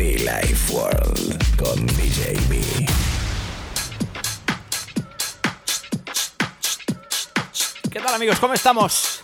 Life 0.00 0.72
World 0.72 1.56
con 1.58 1.86
DJ 1.88 2.32
B. 2.48 2.58
¿Qué 7.90 8.00
tal 8.00 8.14
amigos? 8.14 8.40
¿Cómo 8.40 8.54
estamos? 8.54 9.20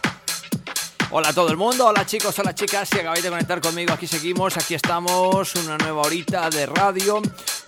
Hola 1.11 1.31
a 1.31 1.33
todo 1.33 1.49
el 1.49 1.57
mundo, 1.57 1.87
hola 1.87 2.05
chicos, 2.05 2.39
hola 2.41 2.55
chicas, 2.55 2.91
si 2.91 2.99
acabáis 2.99 3.23
de 3.23 3.31
conectar 3.31 3.59
conmigo, 3.63 3.95
aquí 3.95 4.07
seguimos, 4.07 4.59
aquí 4.59 4.75
estamos, 4.75 5.55
una 5.55 5.79
nueva 5.79 6.03
horita 6.03 6.51
de 6.51 6.67
radio, 6.67 7.23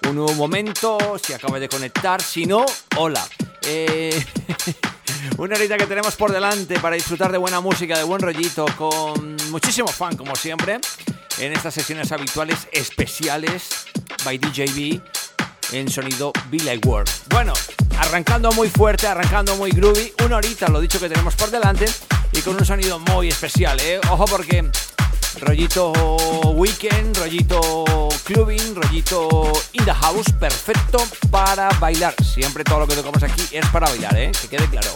un 0.07 0.15
nuevo 0.15 0.35
momento, 0.35 0.99
si 1.23 1.33
acabáis 1.33 1.63
de 1.63 1.69
conectar, 1.71 2.21
si 2.21 2.45
no, 2.45 2.67
hola. 2.97 3.27
Eh, 3.63 4.23
una 5.39 5.57
horita 5.57 5.79
que 5.79 5.87
tenemos 5.87 6.15
por 6.15 6.31
delante 6.31 6.79
para 6.79 6.97
disfrutar 6.97 7.33
de 7.33 7.39
buena 7.39 7.61
música, 7.61 7.97
de 7.97 8.05
buen 8.05 8.21
rollito, 8.21 8.67
con 8.77 9.37
muchísimo 9.51 9.89
fan 9.89 10.15
como 10.15 10.37
siempre, 10.37 10.79
en 11.41 11.53
estas 11.53 11.75
sesiones 11.75 12.11
habituales 12.13 12.69
especiales 12.73 13.69
by 14.25 14.39
DJB 14.39 15.01
en 15.73 15.91
sonido 15.91 16.33
Be 16.51 16.59
Like 16.59 16.87
World. 16.89 17.11
Bueno, 17.31 17.53
arrancando 17.99 18.51
muy 18.53 18.69
fuerte, 18.69 19.07
arrancando 19.07 19.57
muy 19.57 19.71
groovy, 19.71 20.13
una 20.25 20.37
horita, 20.37 20.69
lo 20.69 20.81
dicho 20.81 20.99
que 20.99 21.09
tenemos 21.09 21.35
por 21.35 21.51
delante, 21.51 21.87
y 22.33 22.41
con 22.41 22.57
un 22.57 22.65
sonido 22.65 22.99
muy 22.99 23.29
especial, 23.29 23.79
¿eh? 23.81 24.01
Ojo 24.11 24.25
porque 24.25 24.71
rollito 25.41 25.93
weekend, 26.55 27.17
rollito 27.17 28.09
clubbing, 28.25 28.75
rollito 28.75 29.53
in 29.73 29.85
the 29.85 29.95
house, 29.95 30.27
perfecto 30.39 31.05
para 31.31 31.69
bailar. 31.79 32.15
Siempre 32.25 32.65
todo 32.65 32.81
lo 32.81 32.87
que 32.87 32.95
tocamos 32.95 33.23
aquí 33.23 33.43
es 33.53 33.67
para 33.67 33.89
bailar, 33.89 34.17
¿eh? 34.17 34.33
Que 34.41 34.49
quede 34.49 34.67
claro. 34.69 34.95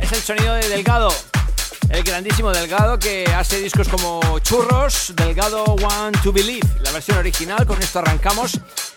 Es 0.00 0.12
el 0.12 0.22
sonido 0.22 0.54
de 0.54 0.68
Delgado, 0.68 1.14
el 1.90 2.02
grandísimo 2.04 2.52
Delgado 2.52 2.98
que 2.98 3.24
hace 3.36 3.60
discos 3.60 3.88
como 3.88 4.38
Churros, 4.38 5.12
Delgado 5.16 5.64
Want 5.64 6.22
to 6.22 6.32
Believe, 6.32 6.66
la 6.82 6.92
versión 6.92 7.18
original. 7.18 7.66
Con 7.66 7.80
esto 7.82 7.98
arrancamos 7.98 8.54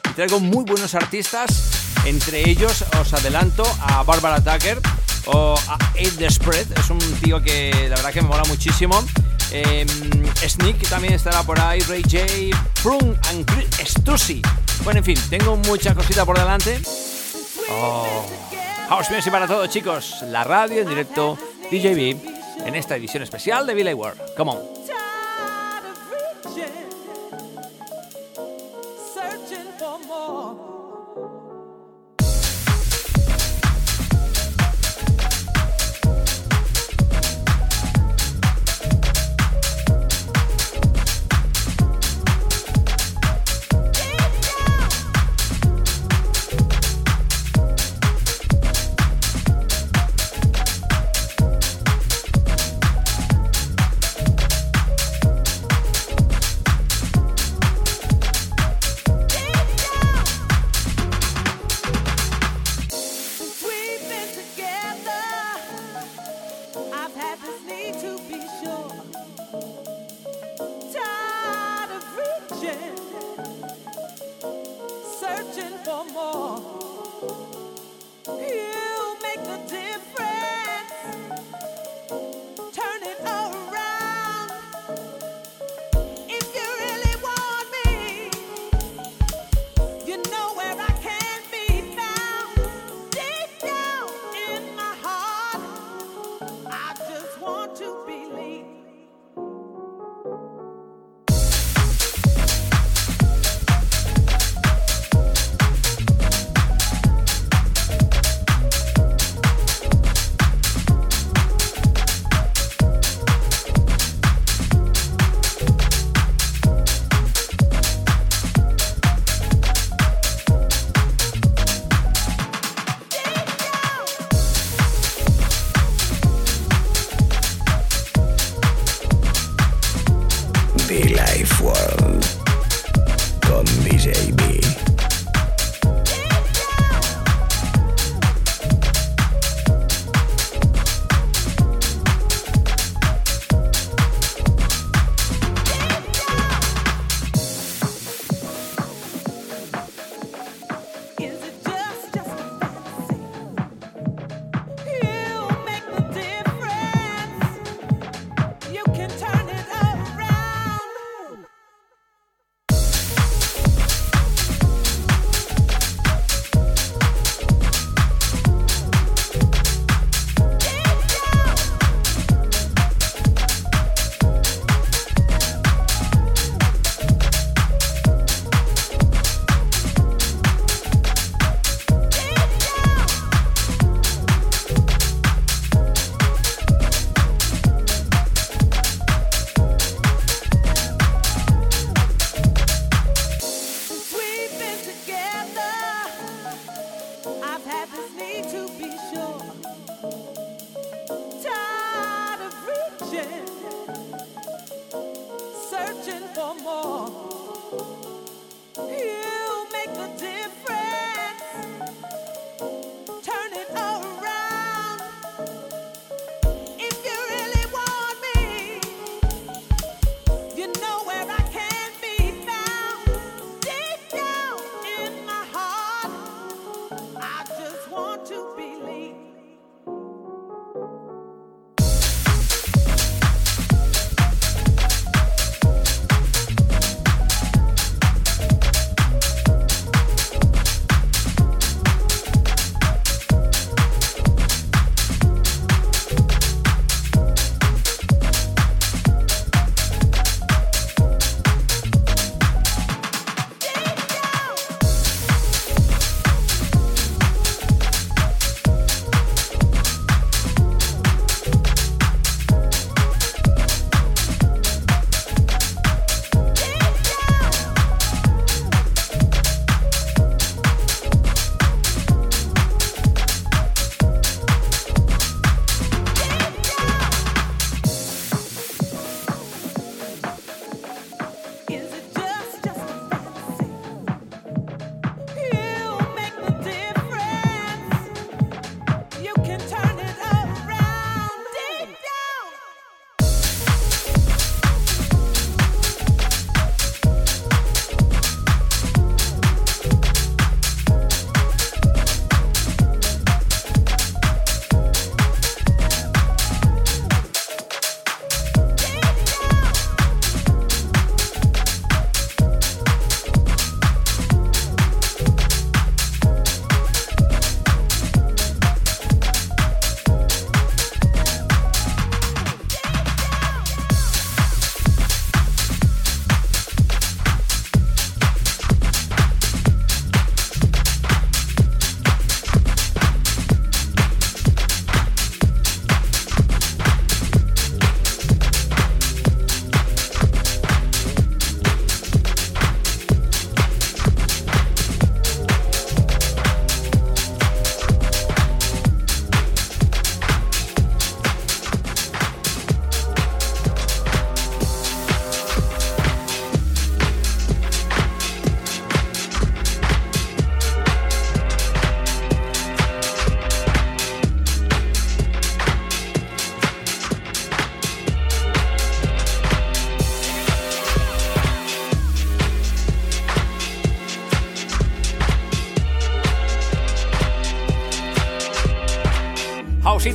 y 0.09 0.13
traigo 0.13 0.39
muy 0.39 0.63
buenos 0.63 0.93
artistas. 0.95 1.71
Entre 2.05 2.49
ellos 2.49 2.83
os 2.99 3.13
adelanto 3.13 3.63
a 3.81 4.03
Barbara 4.03 4.41
Tucker 4.41 4.79
o 5.25 5.55
a 5.67 5.77
Aid 5.95 6.17
the 6.17 6.29
Spread. 6.29 6.71
Es 6.77 6.89
un 6.89 6.99
tío 7.21 7.41
que 7.41 7.71
la 7.89 7.95
verdad 7.95 8.11
que 8.11 8.21
me 8.21 8.27
mola 8.27 8.43
muchísimo. 8.45 9.03
Eh, 9.51 9.85
Sneak 10.47 10.87
también 10.89 11.13
estará 11.13 11.43
por 11.43 11.59
ahí, 11.59 11.79
Ray 11.81 12.03
J, 12.03 12.57
Prune 12.81 13.17
and 13.29 13.45
Stussy. 13.85 14.41
Bueno, 14.83 14.99
en 14.99 15.05
fin, 15.05 15.19
tengo 15.29 15.55
mucha 15.57 15.95
cosita 15.95 16.25
por 16.25 16.37
delante. 16.37 16.81
Oh. 17.69 18.25
House 18.89 19.09
Music 19.09 19.31
para 19.31 19.47
todos, 19.47 19.69
chicos. 19.69 20.23
La 20.29 20.43
radio 20.43 20.81
en 20.81 20.89
directo, 20.89 21.37
DJB, 21.71 22.32
en 22.65 22.75
esta 22.75 22.95
edición 22.95 23.23
especial 23.23 23.65
de 23.67 23.73
Billy 23.73 23.93
World. 23.93 24.19
Come 24.35 24.51
on. 24.51 24.72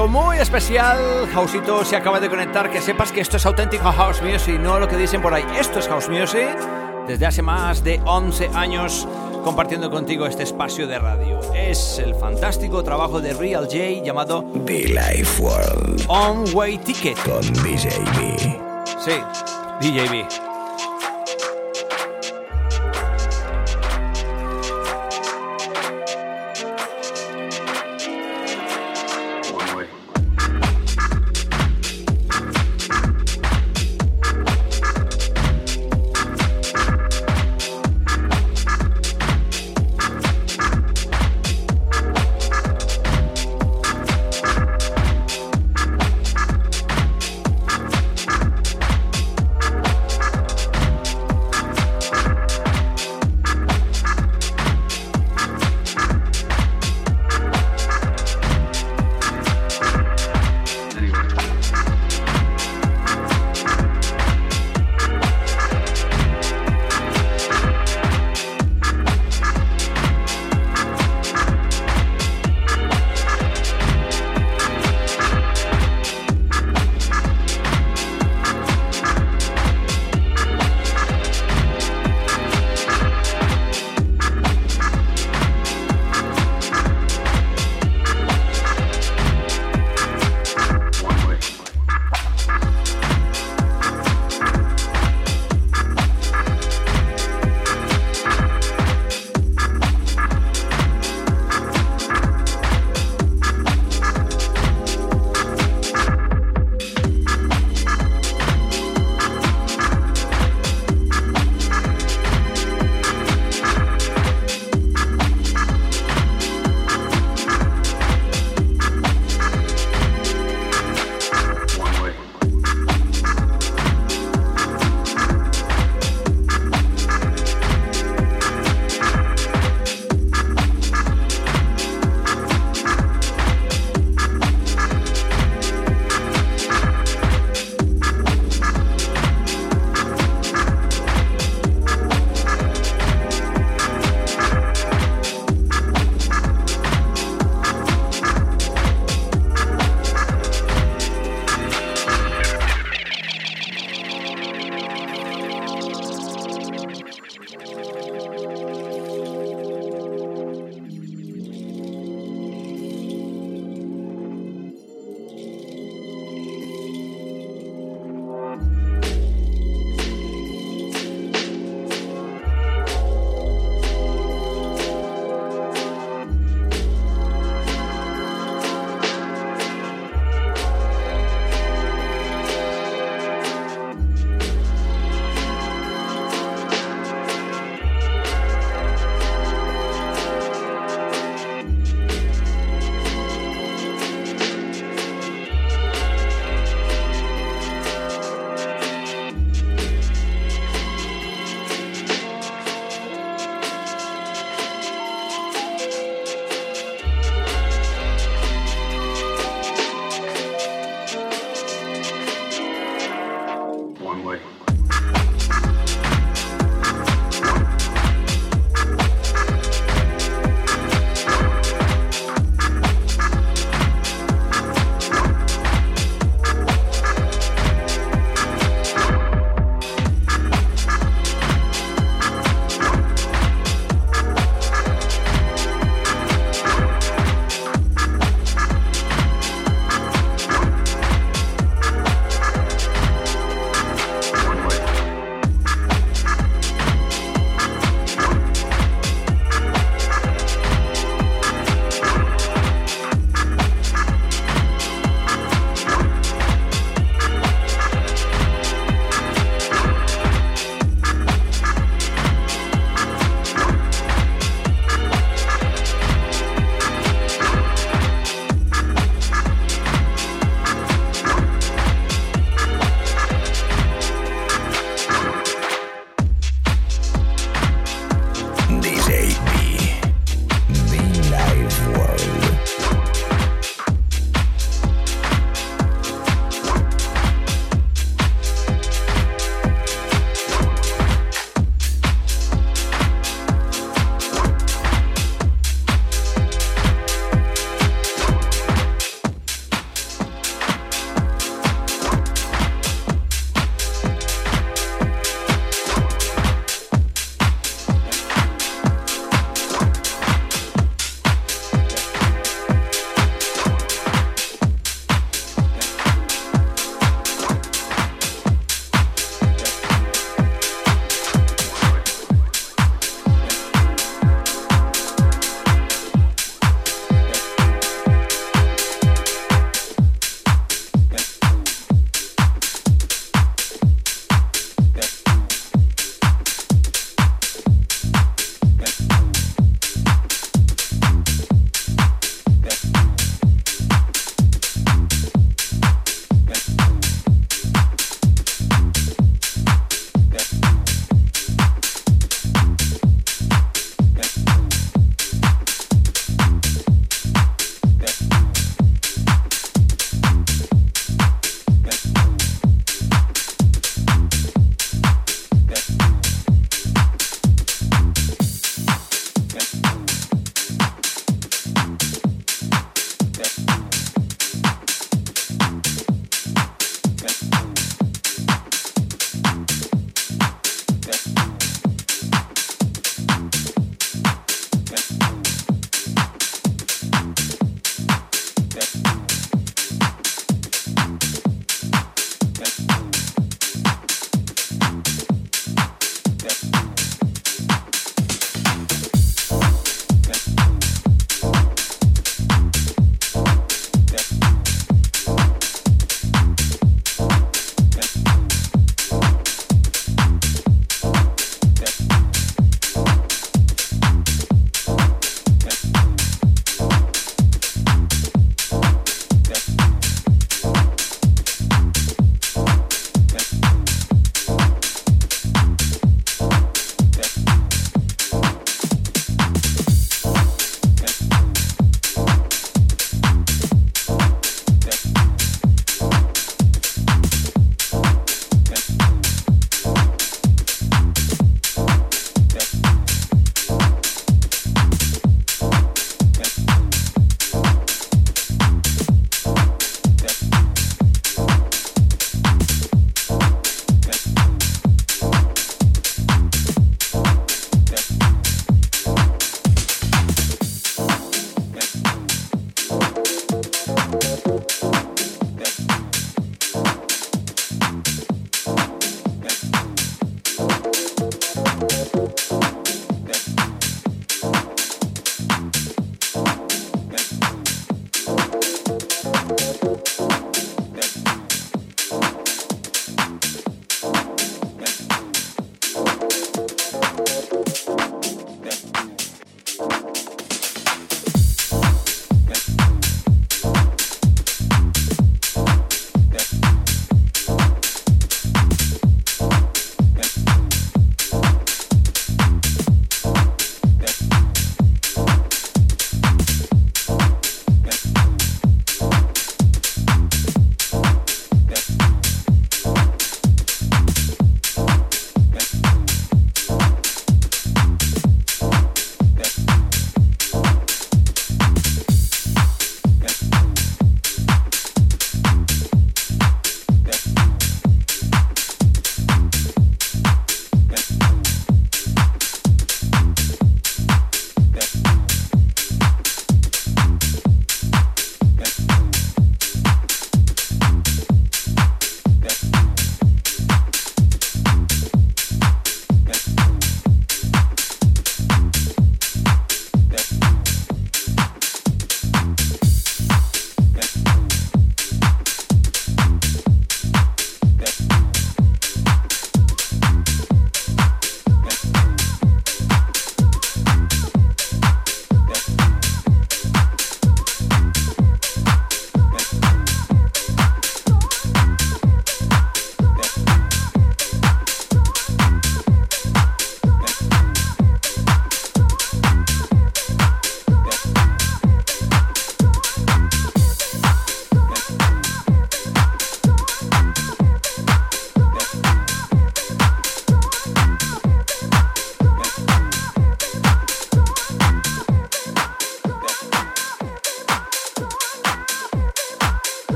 Muy 0.00 0.38
especial. 0.38 1.28
Hausito 1.34 1.84
se 1.84 1.96
acaba 1.96 2.18
de 2.18 2.28
conectar. 2.28 2.70
Que 2.70 2.80
sepas 2.80 3.12
que 3.12 3.20
esto 3.20 3.36
es 3.36 3.44
auténtico 3.44 3.92
House 3.92 4.22
Music, 4.22 4.58
no 4.58 4.78
lo 4.78 4.88
que 4.88 4.96
dicen 4.96 5.20
por 5.20 5.34
ahí. 5.34 5.44
Esto 5.58 5.78
es 5.78 5.86
House 5.86 6.08
Music 6.08 6.56
desde 7.06 7.26
hace 7.26 7.42
más 7.42 7.84
de 7.84 8.00
11 8.04 8.50
años 8.54 9.06
compartiendo 9.44 9.90
contigo 9.90 10.26
este 10.26 10.44
espacio 10.44 10.86
de 10.86 10.98
radio. 10.98 11.40
Es 11.54 11.98
el 11.98 12.14
fantástico 12.14 12.82
trabajo 12.82 13.20
de 13.20 13.34
Real 13.34 13.64
J 13.66 14.02
llamado 14.02 14.44
The 14.64 14.88
Life 14.88 15.42
World. 15.42 16.04
On 16.08 16.44
Way 16.54 16.78
Ticket. 16.78 17.18
Con 17.22 17.42
DJB. 17.52 18.58
Sí, 18.98 19.20
DJB. 19.80 20.51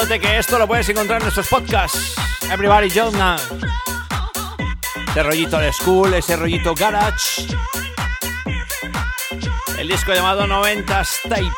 Recordándote 0.00 0.26
que 0.26 0.38
esto 0.38 0.58
lo 0.58 0.66
puedes 0.66 0.88
encontrar 0.88 1.20
en 1.20 1.24
nuestros 1.24 1.46
podcasts. 1.48 2.14
Everybody 2.50 2.88
Now. 3.12 3.36
Ese 5.10 5.22
rollito 5.22 5.58
de 5.58 5.70
school, 5.74 6.14
ese 6.14 6.36
rollito 6.36 6.74
garage. 6.74 7.46
El 9.78 9.88
disco 9.88 10.14
llamado 10.14 10.46
90s 10.46 11.28
Tape. 11.28 11.52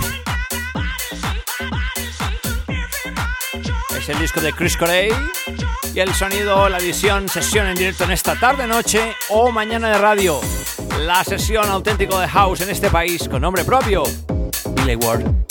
Es 3.96 4.08
el 4.08 4.18
disco 4.18 4.40
de 4.40 4.52
Chris 4.52 4.76
Corey. 4.76 5.10
Y 5.94 6.00
el 6.00 6.12
sonido, 6.12 6.68
la 6.68 6.78
edición, 6.78 7.28
sesión 7.28 7.68
en 7.68 7.76
directo 7.76 8.02
en 8.02 8.10
esta 8.10 8.34
tarde, 8.34 8.66
noche 8.66 9.14
o 9.28 9.52
mañana 9.52 9.88
de 9.90 9.98
radio. 9.98 10.40
La 10.98 11.22
sesión 11.22 11.68
auténtico 11.68 12.18
de 12.18 12.26
House 12.26 12.62
en 12.62 12.70
este 12.70 12.90
país 12.90 13.28
con 13.28 13.40
nombre 13.40 13.62
propio. 13.64 14.02
Billy 14.74 14.96
Ward. 14.96 15.41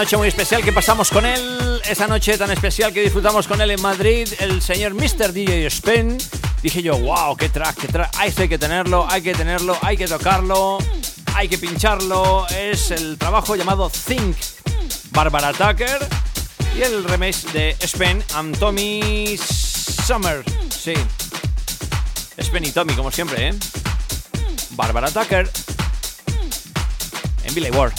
Noche 0.00 0.16
muy 0.16 0.28
especial 0.28 0.64
que 0.64 0.72
pasamos 0.72 1.10
con 1.10 1.26
él, 1.26 1.78
esa 1.84 2.06
noche 2.06 2.38
tan 2.38 2.50
especial 2.50 2.90
que 2.90 3.02
disfrutamos 3.02 3.46
con 3.46 3.60
él 3.60 3.70
en 3.70 3.82
Madrid, 3.82 4.26
el 4.38 4.62
señor 4.62 4.94
Mr. 4.94 5.30
DJ 5.30 5.66
Spin. 5.66 6.16
Dije 6.62 6.82
yo, 6.82 6.96
wow, 6.96 7.36
qué 7.36 7.50
track, 7.50 7.76
qué 7.76 7.86
track, 7.86 8.10
hay 8.16 8.48
que 8.48 8.56
tenerlo, 8.56 9.06
hay 9.10 9.20
que 9.20 9.34
tenerlo, 9.34 9.76
hay 9.82 9.98
que 9.98 10.06
tocarlo, 10.06 10.78
hay 11.34 11.50
que 11.50 11.58
pincharlo. 11.58 12.46
Es 12.48 12.90
el 12.92 13.18
trabajo 13.18 13.56
llamado 13.56 13.90
Think, 13.90 14.38
Barbara 15.10 15.52
Tucker 15.52 15.98
y 16.74 16.80
el 16.80 17.04
remix 17.04 17.52
de 17.52 17.76
Spen 17.82 18.24
and 18.36 18.58
Tommy 18.58 19.36
Summer. 19.36 20.42
Sí, 20.70 20.94
Spen 22.38 22.64
y 22.64 22.70
Tommy, 22.70 22.94
como 22.94 23.10
siempre, 23.10 23.48
¿eh? 23.48 23.54
Barbara 24.70 25.10
Tucker 25.10 25.50
en 27.44 27.54
Billy 27.54 27.70
Ward. 27.70 27.92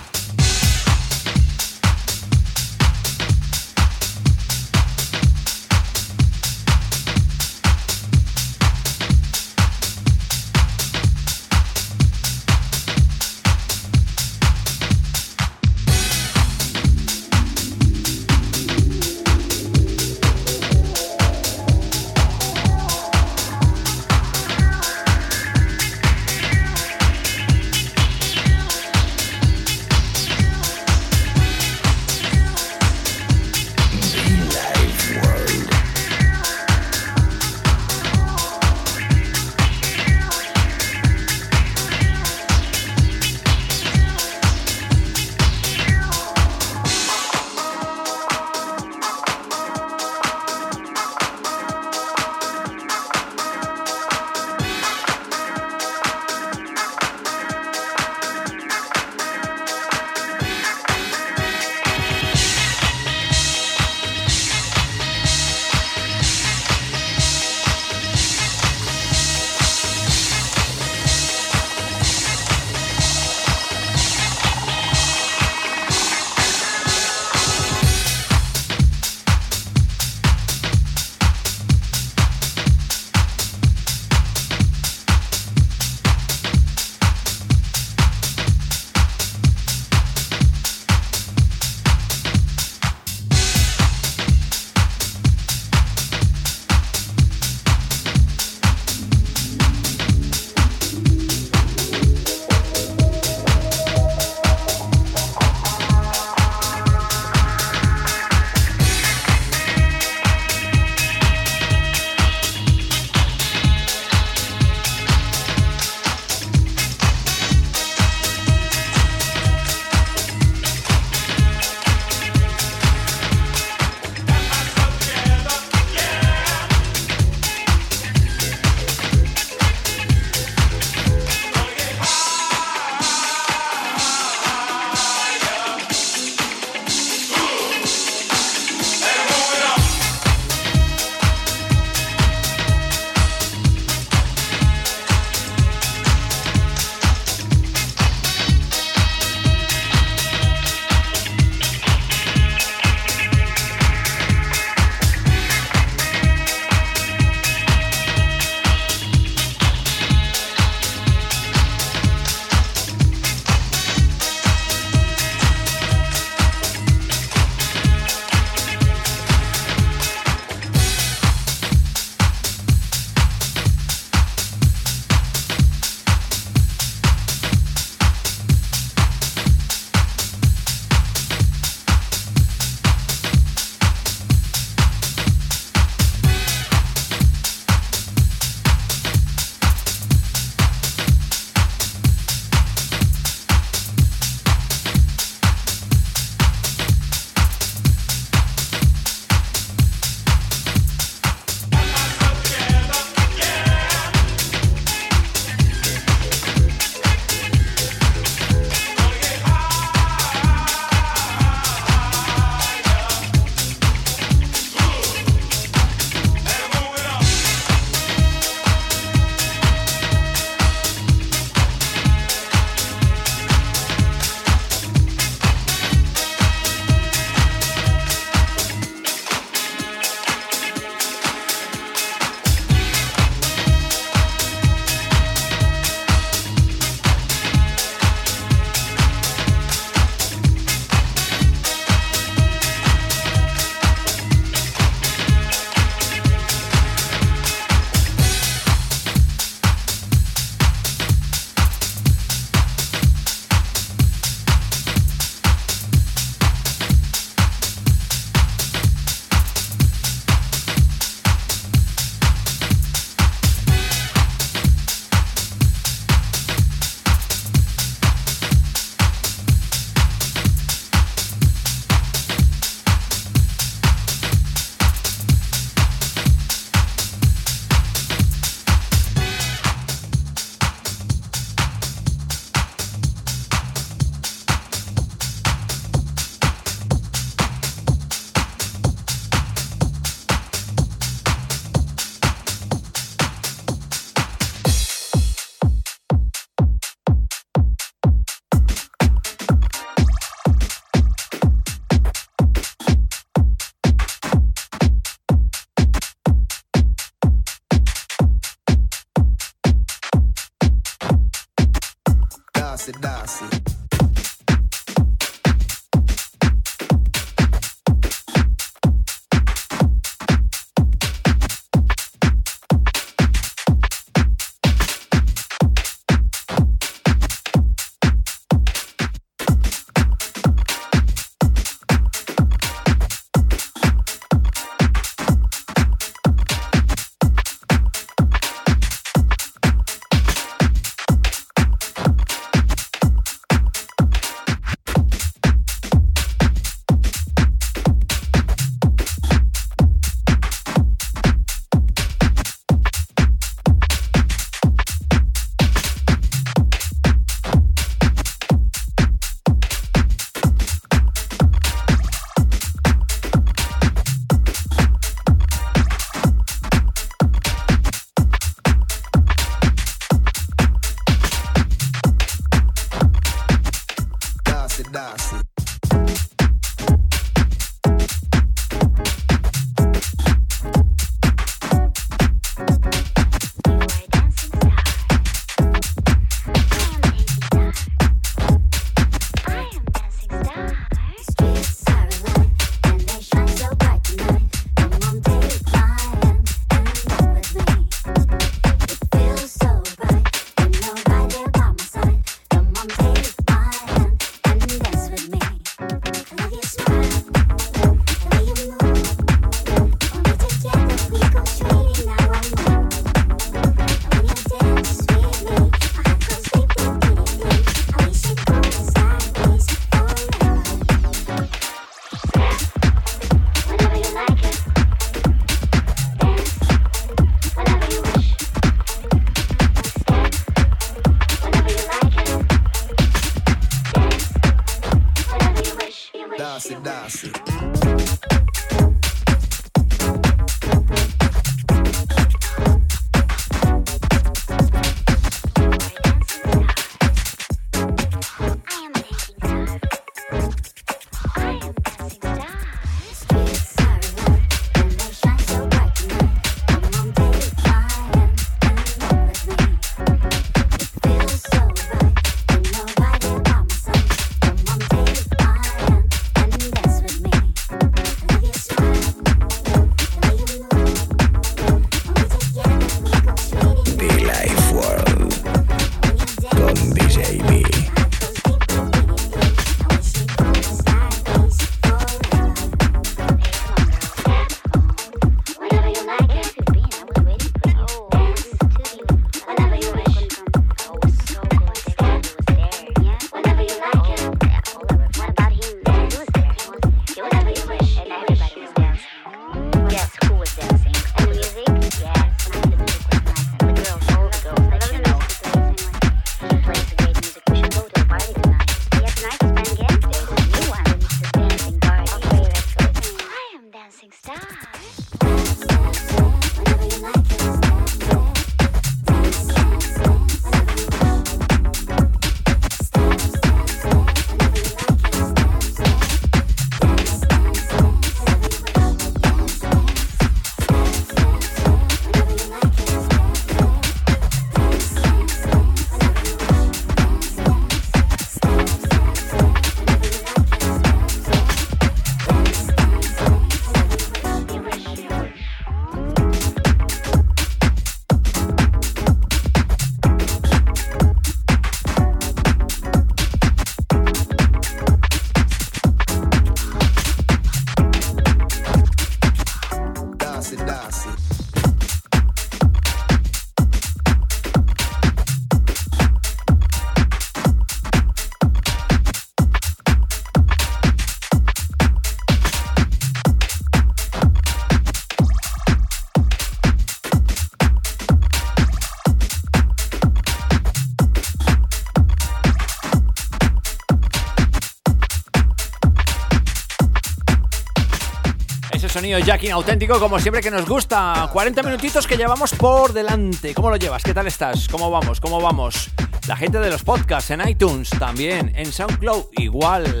Sonido 589.04 589.18
jacking 589.18 589.50
auténtico, 589.50 590.00
como 590.00 590.18
siempre 590.18 590.40
que 590.40 590.50
nos 590.50 590.66
gusta. 590.66 591.28
40 591.30 591.62
minutitos 591.62 592.06
que 592.06 592.16
llevamos 592.16 592.54
por 592.54 592.94
delante. 592.94 593.52
¿Cómo 593.52 593.68
lo 593.68 593.76
llevas? 593.76 594.02
¿Qué 594.02 594.14
tal 594.14 594.26
estás? 594.26 594.66
¿Cómo 594.66 594.90
vamos? 594.90 595.20
¿Cómo 595.20 595.42
vamos? 595.42 595.90
La 596.26 596.36
gente 596.36 596.58
de 596.58 596.70
los 596.70 596.82
podcasts 596.82 597.30
en 597.30 597.46
iTunes 597.46 597.90
también, 597.90 598.50
en 598.56 598.72
SoundCloud 598.72 599.26
igual. 599.32 600.00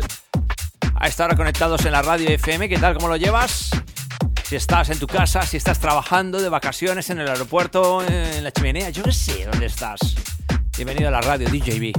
A 0.94 1.06
esta 1.06 1.26
hora 1.26 1.36
conectados 1.36 1.84
en 1.84 1.92
la 1.92 2.00
radio 2.00 2.30
FM, 2.30 2.66
¿qué 2.66 2.78
tal? 2.78 2.94
¿Cómo 2.94 3.08
lo 3.08 3.16
llevas? 3.16 3.68
Si 4.42 4.56
estás 4.56 4.88
en 4.88 4.98
tu 4.98 5.06
casa, 5.06 5.42
si 5.42 5.58
estás 5.58 5.78
trabajando 5.78 6.40
de 6.40 6.48
vacaciones 6.48 7.10
en 7.10 7.20
el 7.20 7.28
aeropuerto, 7.28 8.02
en 8.02 8.42
la 8.42 8.52
chimenea, 8.52 8.88
yo 8.88 9.02
qué 9.02 9.12
sé 9.12 9.44
dónde 9.44 9.66
estás. 9.66 10.14
Bienvenido 10.78 11.08
a 11.08 11.10
la 11.10 11.20
radio 11.20 11.46
DJB. 11.50 11.92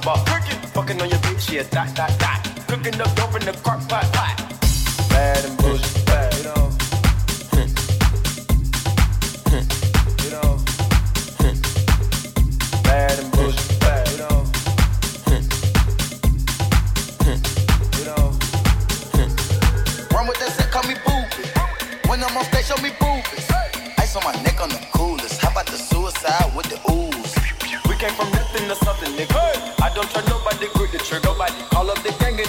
pop. 0.00 0.26
Fucking 0.72 1.02
on 1.02 1.08
your 1.10 1.18
bitch, 1.18 1.52
yeah, 1.52 1.62
that, 1.64 1.94
that, 1.96 2.18
that. 2.18 2.64
Cooking 2.68 3.00
up 3.00 3.14
dope 3.14 3.34
in 3.36 3.44
the 3.44 3.52
crock 3.62 3.86
pot, 3.88 4.10
pot. 4.12 4.36
Bad 5.10 5.44
and 5.44 5.58
bullshit, 5.58 6.06
bad. 6.06 6.21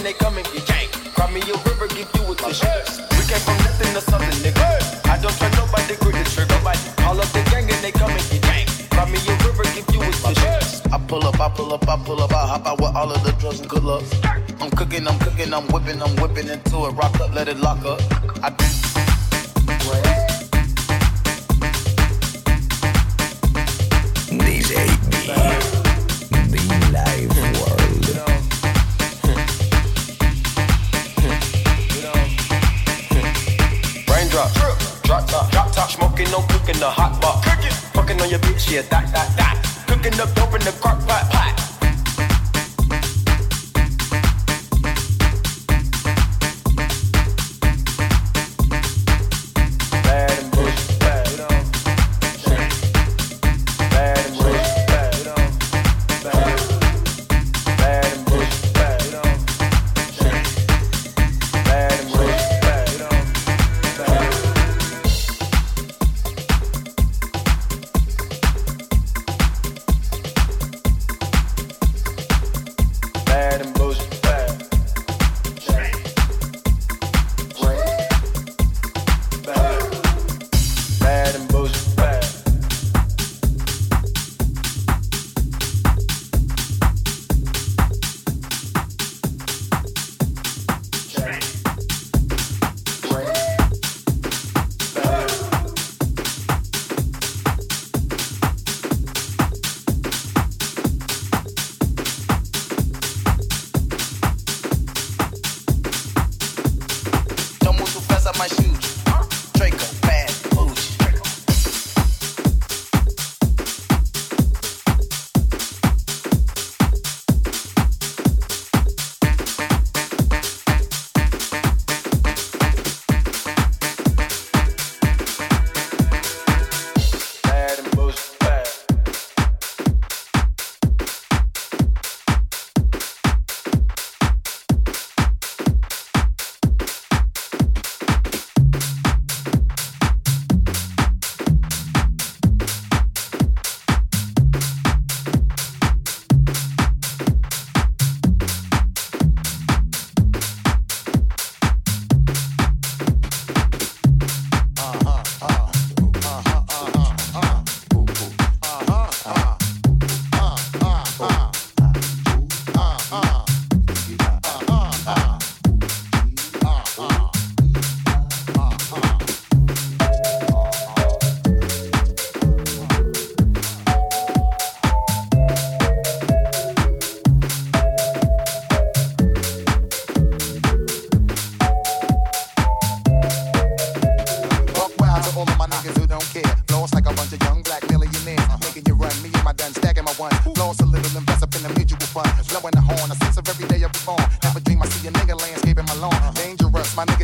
they 0.04 0.12
come 0.12 0.36
and 0.36 0.46
get 0.52 0.62
janked. 0.68 1.14
Cry 1.14 1.30
me 1.32 1.40
a 1.40 1.56
river, 1.64 1.88
give 1.88 2.08
you 2.14 2.22
a 2.28 2.34
tissue. 2.36 2.68
We 3.16 3.24
came 3.24 3.40
from 3.40 3.56
nothing 3.64 3.92
to 3.96 4.02
something, 4.04 4.38
nigga. 4.44 4.68
I 5.08 5.16
don't 5.16 5.32
trust 5.32 5.56
nobody, 5.56 5.96
grip 5.96 6.14
the 6.14 6.24
trigger, 6.28 6.60
but 6.62 6.76
all 7.08 7.18
of 7.18 7.32
the 7.32 7.42
gang 7.50 7.64
and 7.72 7.80
they 7.82 7.90
come 7.90 8.10
and 8.10 8.26
get 8.28 8.42
janked. 8.42 8.90
Cry 8.90 9.08
me 9.10 9.18
a 9.24 9.34
river, 9.48 9.64
give 9.72 9.88
you 9.94 10.02
a 10.04 10.10
tissue. 10.12 10.92
I 10.92 10.98
pull 11.08 11.24
up, 11.24 11.40
I 11.40 11.48
pull 11.48 11.72
up, 11.72 11.88
I 11.88 11.96
pull 12.04 12.20
up, 12.20 12.32
I 12.32 12.46
hop 12.46 12.66
out 12.66 12.80
with 12.80 12.94
all 12.94 13.10
of 13.10 13.24
the 13.24 13.32
drugs 13.40 13.60
and 13.60 13.68
good 13.68 13.82
luck. 13.82 14.04
I'm 14.60 14.70
cooking, 14.70 15.08
I'm 15.08 15.18
cooking, 15.18 15.52
I'm 15.54 15.66
whipping, 15.68 16.02
I'm 16.02 16.14
whipping 16.16 16.48
into 16.48 16.86
it. 16.86 16.92
Rock 16.92 17.18
up, 17.20 17.34
let 17.34 17.48
it 17.48 17.56
lock 17.58 17.82
up. 17.84 18.00
I 18.44 18.50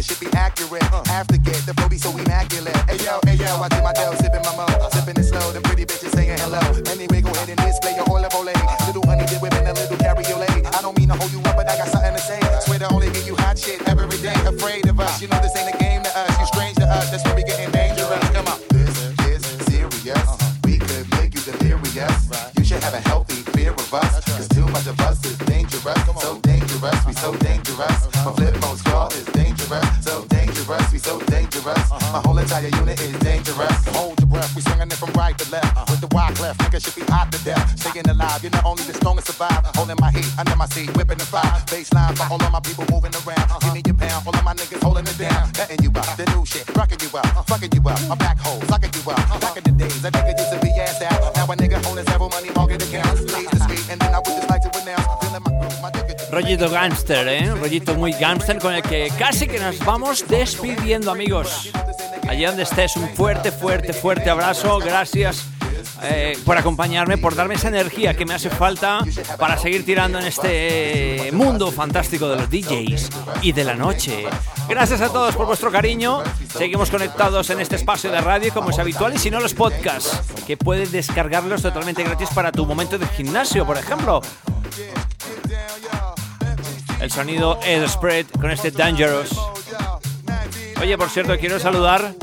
should 0.02 0.20
be 0.20 0.28
accurate. 0.36 0.82
Half 0.82 1.29
Rollito 56.60 56.74
gangster, 56.74 57.28
¿eh? 57.28 57.50
Un 57.50 57.58
rollito 57.58 57.94
muy 57.94 58.12
gangster 58.12 58.58
con 58.58 58.74
el 58.74 58.82
que 58.82 59.10
casi 59.18 59.46
que 59.46 59.58
nos 59.58 59.78
vamos 59.78 60.28
despidiendo, 60.28 61.10
amigos. 61.10 61.70
Allí 62.28 62.44
donde 62.44 62.64
estés, 62.64 62.96
un 62.96 63.08
fuerte, 63.08 63.50
fuerte, 63.50 63.94
fuerte 63.94 64.28
abrazo. 64.28 64.78
Gracias 64.78 65.46
eh, 66.02 66.38
por 66.44 66.58
acompañarme, 66.58 67.16
por 67.16 67.34
darme 67.34 67.54
esa 67.54 67.68
energía 67.68 68.12
que 68.12 68.26
me 68.26 68.34
hace 68.34 68.50
falta 68.50 69.02
para 69.38 69.56
seguir 69.56 69.86
tirando 69.86 70.18
en 70.18 70.26
este 70.26 71.30
mundo 71.32 71.72
fantástico 71.72 72.28
de 72.28 72.36
los 72.36 72.50
DJs 72.50 73.08
y 73.40 73.52
de 73.52 73.64
la 73.64 73.74
noche. 73.74 74.26
Gracias 74.68 75.00
a 75.00 75.08
todos 75.08 75.34
por 75.36 75.46
vuestro 75.46 75.72
cariño. 75.72 76.22
Seguimos 76.52 76.90
conectados 76.90 77.48
en 77.48 77.60
este 77.60 77.76
espacio 77.76 78.12
de 78.12 78.20
radio 78.20 78.52
como 78.52 78.68
es 78.68 78.78
habitual 78.78 79.14
y 79.14 79.18
si 79.18 79.30
no 79.30 79.40
los 79.40 79.54
podcasts, 79.54 80.20
que 80.46 80.58
puedes 80.58 80.92
descargarlos 80.92 81.62
totalmente 81.62 82.04
gratis 82.04 82.28
para 82.34 82.52
tu 82.52 82.66
momento 82.66 82.98
de 82.98 83.06
gimnasio, 83.06 83.64
por 83.64 83.78
ejemplo. 83.78 84.20
El 87.00 87.10
sonido 87.10 87.58
Ed 87.64 87.86
Spread 87.88 88.26
con 88.40 88.50
este 88.50 88.70
Dangerous. 88.70 89.30
Oye, 90.80 90.96
por 90.98 91.08
cierto, 91.10 91.36
quiero 91.38 91.58
saludar. 91.58 92.14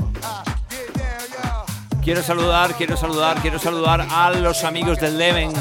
Quiero 2.04 2.24
saludar, 2.24 2.74
quiero 2.76 2.96
saludar, 2.96 3.42
quiero 3.42 3.60
saludar 3.60 4.08
a 4.10 4.30
los 4.32 4.64
amigos 4.64 5.00
del 5.00 5.18
Leven. 5.18 5.52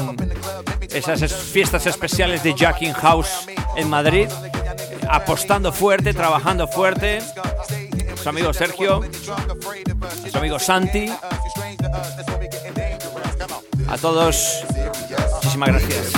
Esas 0.89 1.21
es- 1.21 1.33
fiestas 1.33 1.85
especiales 1.87 2.41
de 2.43 2.53
Jacking 2.53 2.93
House 2.93 3.47
en 3.75 3.89
Madrid. 3.89 4.29
Apostando 5.09 5.73
fuerte, 5.73 6.13
trabajando 6.13 6.67
fuerte. 6.67 7.19
Su 8.21 8.29
amigo 8.29 8.53
Sergio, 8.53 9.01
su 10.31 10.37
amigo 10.37 10.57
Santi. 10.59 11.11
A 13.89 13.97
todos, 13.97 14.63
muchísimas 15.35 15.69
gracias. 15.69 16.11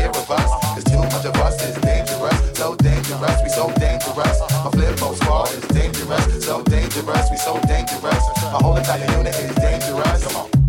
Fear 0.00 0.10
of 0.10 0.30
us. 0.30 0.50
Cause 0.74 0.84
too 0.84 0.98
much 0.98 1.24
of 1.24 1.36
us 1.36 1.62
is 1.62 1.76
dangerous. 1.82 2.58
So 2.58 2.74
dangerous, 2.76 3.42
we 3.42 3.48
so 3.48 3.70
dangerous. 3.78 4.40
My 4.64 4.70
flip 4.72 5.00
mode 5.00 5.16
squad 5.16 5.52
is 5.52 5.64
dangerous. 5.68 6.44
So 6.44 6.62
dangerous, 6.62 7.30
we 7.30 7.36
so 7.36 7.60
dangerous. 7.66 8.24
My 8.52 8.60
whole 8.62 8.76
entire 8.76 9.10
unit 9.18 9.34
is 9.36 9.54
dangerous. 9.56 10.24
Come 10.24 10.36
on. 10.36 10.59